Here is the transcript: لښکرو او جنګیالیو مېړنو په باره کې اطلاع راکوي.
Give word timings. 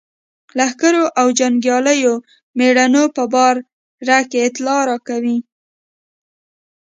لښکرو 0.57 1.03
او 1.19 1.27
جنګیالیو 1.39 2.13
مېړنو 2.57 3.03
په 3.15 3.23
باره 3.33 4.19
کې 4.29 4.39
اطلاع 4.47 4.81
راکوي. 4.89 5.37